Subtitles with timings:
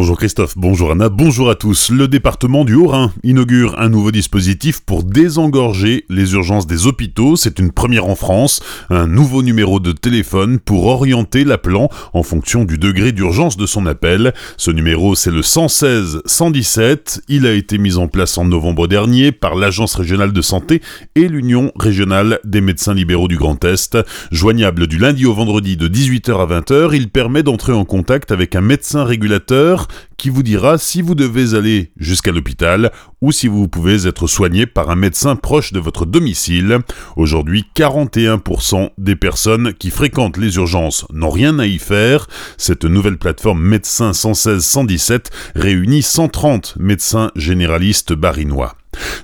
[0.00, 1.90] Bonjour Christophe, bonjour Anna, bonjour à tous.
[1.90, 7.34] Le département du Haut-Rhin inaugure un nouveau dispositif pour désengorger les urgences des hôpitaux.
[7.34, 8.60] C'est une première en France.
[8.90, 13.86] Un nouveau numéro de téléphone pour orienter l'appelant en fonction du degré d'urgence de son
[13.86, 14.34] appel.
[14.56, 17.22] Ce numéro, c'est le 116 117.
[17.26, 20.80] Il a été mis en place en novembre dernier par l'Agence régionale de santé
[21.16, 23.98] et l'Union régionale des médecins libéraux du Grand Est.
[24.30, 28.54] Joignable du lundi au vendredi de 18h à 20h, il permet d'entrer en contact avec
[28.54, 33.68] un médecin régulateur qui vous dira si vous devez aller jusqu'à l'hôpital ou si vous
[33.68, 36.78] pouvez être soigné par un médecin proche de votre domicile.
[37.16, 42.26] Aujourd'hui, 41% des personnes qui fréquentent les urgences n'ont rien à y faire.
[42.56, 48.76] Cette nouvelle plateforme Médecins 116 117 réunit 130 médecins généralistes barinois.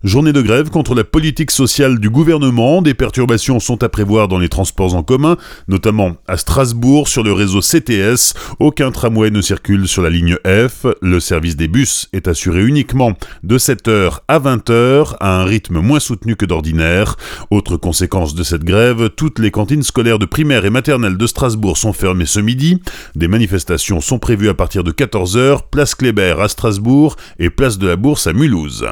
[0.02, 2.82] Journée de grève contre la politique sociale du gouvernement.
[2.82, 5.36] Des perturbations sont à prévoir dans les transports en commun,
[5.68, 8.34] notamment à Strasbourg sur le réseau CTS.
[8.60, 10.86] Aucun tramway ne circule sur la ligne F.
[11.00, 13.12] Le service des bus est assuré uniquement
[13.42, 17.16] de 7h à 20h à un rythme moins soutenu que d'ordinaire.
[17.50, 21.76] Autre conséquence de cette grève, toutes les cantines scolaires de primaire et maternelle de Strasbourg
[21.76, 22.80] sont fermées ce midi.
[23.14, 27.86] Des manifestations sont prévues à partir de 14h, place Kléber à Strasbourg et place de
[27.86, 28.84] la Bourse à Mulhouse.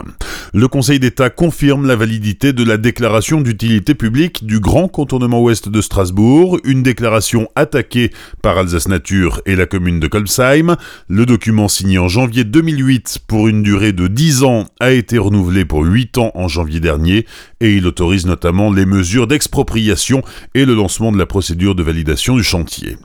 [0.82, 5.80] Conseil d'État confirme la validité de la déclaration d'utilité publique du grand contournement ouest de
[5.80, 8.10] Strasbourg, une déclaration attaquée
[8.42, 10.76] par Alsace Nature et la commune de Kolbsheim.
[11.06, 15.64] Le document signé en janvier 2008 pour une durée de 10 ans a été renouvelé
[15.64, 17.26] pour 8 ans en janvier dernier
[17.60, 20.24] et il autorise notamment les mesures d'expropriation
[20.56, 22.96] et le lancement de la procédure de validation du chantier.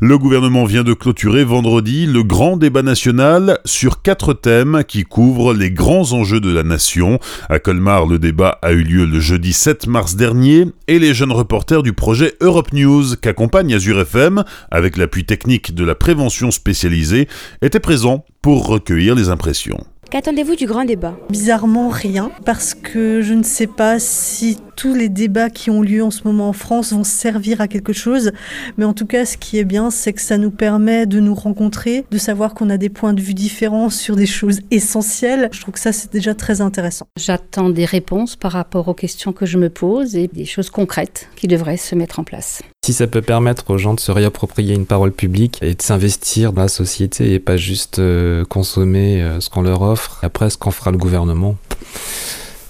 [0.00, 5.54] Le gouvernement vient de clôturer vendredi le grand débat national sur quatre thèmes qui couvrent
[5.54, 7.18] les grands enjeux de la nation.
[7.48, 11.32] À Colmar, le débat a eu lieu le jeudi 7 mars dernier et les jeunes
[11.32, 17.28] reporters du projet Europe News qu'accompagne Azure FM avec l'appui technique de la prévention spécialisée
[17.62, 19.84] étaient présents pour recueillir les impressions.
[20.08, 21.16] Qu'attendez-vous du grand débat?
[21.30, 26.04] Bizarrement rien, parce que je ne sais pas si tous les débats qui ont lieu
[26.04, 28.30] en ce moment en France vont servir à quelque chose,
[28.76, 31.34] mais en tout cas ce qui est bien, c'est que ça nous permet de nous
[31.34, 35.48] rencontrer, de savoir qu'on a des points de vue différents sur des choses essentielles.
[35.50, 37.06] Je trouve que ça c'est déjà très intéressant.
[37.18, 41.28] J'attends des réponses par rapport aux questions que je me pose et des choses concrètes
[41.34, 42.62] qui devraient se mettre en place.
[42.86, 46.52] Si ça peut permettre aux gens de se réapproprier une parole publique et de s'investir
[46.52, 50.56] dans la société et pas juste euh, consommer euh, ce qu'on leur offre, après ce
[50.56, 51.56] qu'en fera le gouvernement,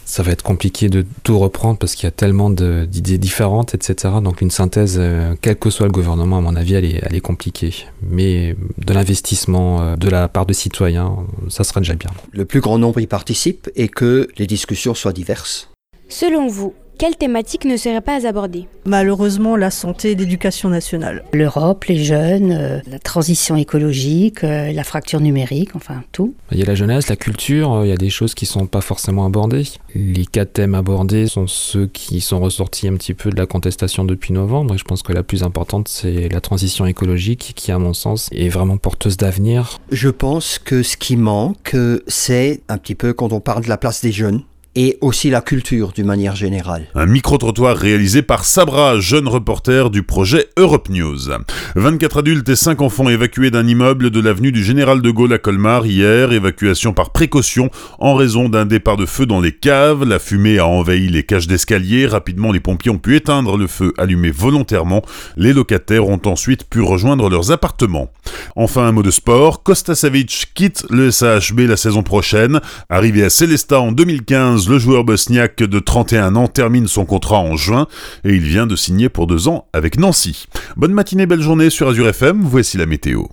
[0.06, 4.14] ça va être compliqué de tout reprendre parce qu'il y a tellement d'idées différentes, etc.
[4.22, 7.14] Donc une synthèse, euh, quel que soit le gouvernement, à mon avis, elle est, elle
[7.14, 7.74] est compliquée.
[8.00, 11.14] Mais de l'investissement de la part de citoyens,
[11.50, 12.10] ça serait déjà bien.
[12.32, 15.68] Le plus grand nombre y participe et que les discussions soient diverses.
[16.08, 21.24] Selon vous, quelle thématique ne serait pas abordée Malheureusement, la santé et l'éducation nationale.
[21.32, 26.34] L'Europe, les jeunes, euh, la transition écologique, euh, la fracture numérique, enfin tout.
[26.52, 28.80] Il y a la jeunesse, la culture, il y a des choses qui sont pas
[28.80, 29.64] forcément abordées.
[29.94, 34.04] Les quatre thèmes abordés sont ceux qui sont ressortis un petit peu de la contestation
[34.04, 34.74] depuis novembre.
[34.74, 38.28] Et je pense que la plus importante, c'est la transition écologique qui, à mon sens,
[38.32, 39.78] est vraiment porteuse d'avenir.
[39.90, 41.76] Je pense que ce qui manque,
[42.06, 44.42] c'est un petit peu quand on parle de la place des jeunes
[44.76, 46.86] et aussi la culture d'une manière générale.
[46.94, 51.30] Un micro-trottoir réalisé par Sabra, jeune reporter du projet Europe News.
[51.74, 55.38] 24 adultes et 5 enfants évacués d'un immeuble de l'avenue du Général de Gaulle à
[55.38, 60.04] Colmar hier, évacuation par précaution en raison d'un départ de feu dans les caves.
[60.04, 62.06] La fumée a envahi les cages d'escalier.
[62.06, 65.02] Rapidement, les pompiers ont pu éteindre le feu allumé volontairement.
[65.36, 68.10] Les locataires ont ensuite pu rejoindre leurs appartements.
[68.56, 69.62] Enfin, un mot de sport.
[69.62, 72.60] Costa Savic quitte le SAHB la saison prochaine.
[72.90, 77.56] Arrivé à Celesta en 2015, le joueur bosniaque de 31 ans termine son contrat en
[77.56, 77.86] juin
[78.24, 80.46] et il vient de signer pour deux ans avec Nancy.
[80.76, 83.24] Bonne matinée, belle journée sur Azure FM, voici la météo.